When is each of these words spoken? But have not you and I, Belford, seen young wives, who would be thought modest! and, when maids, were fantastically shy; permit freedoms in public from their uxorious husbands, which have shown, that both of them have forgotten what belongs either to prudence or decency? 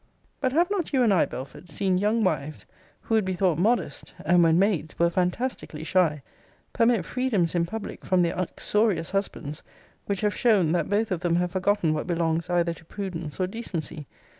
But 0.39 0.51
have 0.53 0.71
not 0.71 0.93
you 0.93 1.03
and 1.03 1.13
I, 1.13 1.25
Belford, 1.27 1.69
seen 1.69 1.99
young 1.99 2.23
wives, 2.23 2.65
who 3.01 3.13
would 3.13 3.23
be 3.23 3.35
thought 3.35 3.59
modest! 3.59 4.15
and, 4.25 4.41
when 4.41 4.57
maids, 4.57 4.97
were 4.97 5.11
fantastically 5.11 5.83
shy; 5.83 6.23
permit 6.73 7.05
freedoms 7.05 7.53
in 7.53 7.67
public 7.67 8.03
from 8.03 8.23
their 8.23 8.35
uxorious 8.35 9.11
husbands, 9.11 9.61
which 10.07 10.21
have 10.21 10.33
shown, 10.35 10.71
that 10.71 10.89
both 10.89 11.11
of 11.11 11.19
them 11.19 11.35
have 11.35 11.51
forgotten 11.51 11.93
what 11.93 12.07
belongs 12.07 12.49
either 12.49 12.73
to 12.73 12.85
prudence 12.85 13.39
or 13.39 13.45
decency? 13.45 14.07